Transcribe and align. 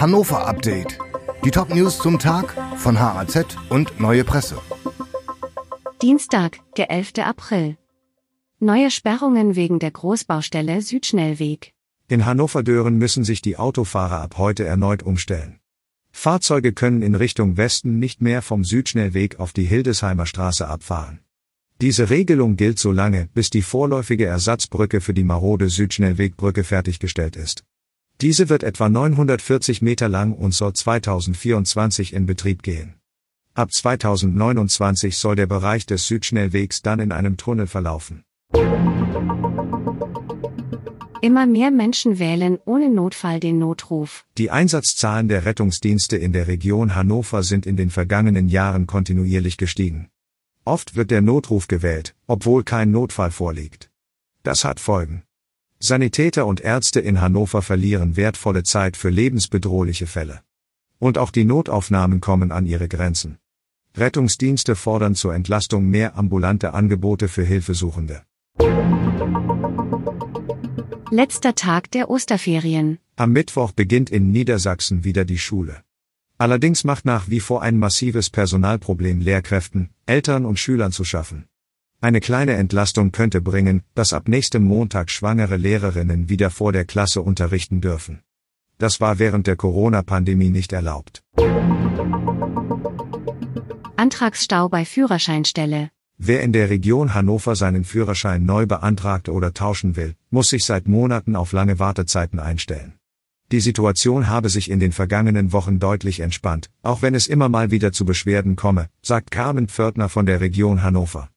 Hannover 0.00 0.46
Update. 0.46 0.96
Die 1.44 1.50
Top-News 1.50 1.98
zum 1.98 2.20
Tag 2.20 2.54
von 2.76 3.00
HAZ 3.00 3.56
und 3.68 3.98
Neue 3.98 4.22
Presse. 4.22 4.56
Dienstag, 6.00 6.60
der 6.76 6.92
11. 6.92 7.14
April. 7.18 7.76
Neue 8.60 8.92
Sperrungen 8.92 9.56
wegen 9.56 9.80
der 9.80 9.90
Großbaustelle 9.90 10.82
Südschnellweg. 10.82 11.72
In 12.06 12.26
Hannover-Dören 12.26 12.96
müssen 12.96 13.24
sich 13.24 13.42
die 13.42 13.56
Autofahrer 13.56 14.20
ab 14.20 14.38
heute 14.38 14.64
erneut 14.64 15.02
umstellen. 15.02 15.58
Fahrzeuge 16.12 16.72
können 16.72 17.02
in 17.02 17.16
Richtung 17.16 17.56
Westen 17.56 17.98
nicht 17.98 18.20
mehr 18.20 18.40
vom 18.40 18.62
Südschnellweg 18.62 19.40
auf 19.40 19.52
die 19.52 19.64
Hildesheimer 19.64 20.26
Straße 20.26 20.68
abfahren. 20.68 21.18
Diese 21.80 22.08
Regelung 22.08 22.54
gilt 22.54 22.78
so 22.78 22.92
lange, 22.92 23.28
bis 23.34 23.50
die 23.50 23.62
vorläufige 23.62 24.26
Ersatzbrücke 24.26 25.00
für 25.00 25.12
die 25.12 25.24
marode 25.24 25.68
Südschnellwegbrücke 25.68 26.62
fertiggestellt 26.62 27.34
ist. 27.34 27.64
Diese 28.20 28.48
wird 28.48 28.64
etwa 28.64 28.88
940 28.88 29.80
Meter 29.80 30.08
lang 30.08 30.32
und 30.32 30.52
soll 30.52 30.72
2024 30.72 32.12
in 32.12 32.26
Betrieb 32.26 32.64
gehen. 32.64 32.94
Ab 33.54 33.72
2029 33.72 35.16
soll 35.16 35.36
der 35.36 35.46
Bereich 35.46 35.86
des 35.86 36.08
Südschnellwegs 36.08 36.82
dann 36.82 36.98
in 36.98 37.12
einem 37.12 37.36
Tunnel 37.36 37.68
verlaufen. 37.68 38.24
Immer 41.20 41.46
mehr 41.46 41.70
Menschen 41.70 42.18
wählen 42.18 42.58
ohne 42.64 42.90
Notfall 42.90 43.38
den 43.38 43.58
Notruf. 43.58 44.24
Die 44.36 44.50
Einsatzzahlen 44.50 45.28
der 45.28 45.44
Rettungsdienste 45.44 46.16
in 46.16 46.32
der 46.32 46.48
Region 46.48 46.96
Hannover 46.96 47.44
sind 47.44 47.66
in 47.66 47.76
den 47.76 47.90
vergangenen 47.90 48.48
Jahren 48.48 48.88
kontinuierlich 48.88 49.58
gestiegen. 49.58 50.08
Oft 50.64 50.96
wird 50.96 51.12
der 51.12 51.22
Notruf 51.22 51.68
gewählt, 51.68 52.16
obwohl 52.26 52.64
kein 52.64 52.90
Notfall 52.90 53.30
vorliegt. 53.30 53.90
Das 54.42 54.64
hat 54.64 54.80
Folgen. 54.80 55.22
Sanitäter 55.80 56.46
und 56.46 56.60
Ärzte 56.60 56.98
in 56.98 57.20
Hannover 57.20 57.62
verlieren 57.62 58.16
wertvolle 58.16 58.64
Zeit 58.64 58.96
für 58.96 59.10
lebensbedrohliche 59.10 60.08
Fälle. 60.08 60.40
Und 60.98 61.18
auch 61.18 61.30
die 61.30 61.44
Notaufnahmen 61.44 62.20
kommen 62.20 62.50
an 62.50 62.66
ihre 62.66 62.88
Grenzen. 62.88 63.38
Rettungsdienste 63.96 64.74
fordern 64.74 65.14
zur 65.14 65.34
Entlastung 65.34 65.86
mehr 65.86 66.16
ambulante 66.16 66.74
Angebote 66.74 67.28
für 67.28 67.44
Hilfesuchende. 67.44 68.22
Letzter 71.10 71.54
Tag 71.54 71.90
der 71.92 72.10
Osterferien. 72.10 72.98
Am 73.14 73.32
Mittwoch 73.32 73.70
beginnt 73.70 74.10
in 74.10 74.32
Niedersachsen 74.32 75.04
wieder 75.04 75.24
die 75.24 75.38
Schule. 75.38 75.82
Allerdings 76.38 76.82
macht 76.82 77.04
nach 77.04 77.30
wie 77.30 77.40
vor 77.40 77.62
ein 77.62 77.78
massives 77.78 78.30
Personalproblem 78.30 79.20
Lehrkräften, 79.20 79.90
Eltern 80.06 80.44
und 80.44 80.58
Schülern 80.58 80.92
zu 80.92 81.04
schaffen. 81.04 81.46
Eine 82.00 82.20
kleine 82.20 82.52
Entlastung 82.52 83.10
könnte 83.10 83.40
bringen, 83.40 83.82
dass 83.96 84.12
ab 84.12 84.28
nächstem 84.28 84.62
Montag 84.62 85.10
schwangere 85.10 85.56
Lehrerinnen 85.56 86.28
wieder 86.28 86.50
vor 86.50 86.72
der 86.72 86.84
Klasse 86.84 87.22
unterrichten 87.22 87.80
dürfen. 87.80 88.20
Das 88.78 89.00
war 89.00 89.18
während 89.18 89.48
der 89.48 89.56
Corona-Pandemie 89.56 90.50
nicht 90.50 90.72
erlaubt. 90.72 91.24
Antragsstau 93.96 94.68
bei 94.68 94.84
Führerscheinstelle. 94.84 95.90
Wer 96.18 96.42
in 96.42 96.52
der 96.52 96.70
Region 96.70 97.14
Hannover 97.14 97.56
seinen 97.56 97.82
Führerschein 97.82 98.44
neu 98.44 98.66
beantragt 98.66 99.28
oder 99.28 99.52
tauschen 99.52 99.96
will, 99.96 100.14
muss 100.30 100.50
sich 100.50 100.64
seit 100.64 100.86
Monaten 100.86 101.34
auf 101.34 101.50
lange 101.50 101.80
Wartezeiten 101.80 102.38
einstellen. 102.38 102.94
Die 103.50 103.60
Situation 103.60 104.28
habe 104.28 104.50
sich 104.50 104.70
in 104.70 104.78
den 104.78 104.92
vergangenen 104.92 105.52
Wochen 105.52 105.80
deutlich 105.80 106.20
entspannt, 106.20 106.70
auch 106.82 107.02
wenn 107.02 107.16
es 107.16 107.26
immer 107.26 107.48
mal 107.48 107.72
wieder 107.72 107.90
zu 107.90 108.04
Beschwerden 108.04 108.54
komme, 108.54 108.88
sagt 109.02 109.32
Carmen 109.32 109.66
Pförtner 109.66 110.08
von 110.08 110.26
der 110.26 110.40
Region 110.40 110.84
Hannover. 110.84 111.28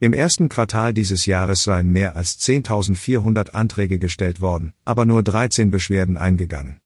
Im 0.00 0.12
ersten 0.12 0.48
Quartal 0.48 0.92
dieses 0.92 1.24
Jahres 1.24 1.62
seien 1.62 1.90
mehr 1.90 2.16
als 2.16 2.40
10.400 2.40 3.50
Anträge 3.50 3.98
gestellt 3.98 4.40
worden, 4.40 4.72
aber 4.84 5.04
nur 5.04 5.22
13 5.22 5.70
Beschwerden 5.70 6.16
eingegangen. 6.16 6.80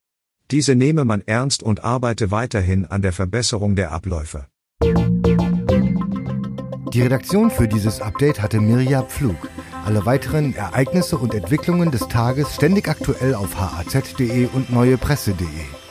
Diese 0.51 0.75
nehme 0.75 1.05
man 1.05 1.23
ernst 1.27 1.63
und 1.63 1.85
arbeite 1.85 2.31
weiterhin 2.31 2.85
an 2.85 3.01
der 3.03 3.13
Verbesserung 3.13 3.77
der 3.77 3.93
Abläufe. 3.93 4.47
Die 6.93 7.03
Redaktion 7.03 7.51
für 7.51 7.69
dieses 7.69 8.01
Update 8.01 8.41
hatte 8.43 8.61
Mirja 8.61 9.03
Pflug. 9.03 9.49
Alle 9.85 10.05
weiteren 10.05 10.55
Ereignisse 10.55 11.17
und 11.17 11.35
Entwicklungen 11.35 11.91
des 11.91 12.09
Tages 12.09 12.55
ständig 12.55 12.89
aktuell 12.89 13.35
auf 13.35 13.59
haz.de 13.59 14.49
und 14.53 14.71
neuepresse.de. 14.71 15.88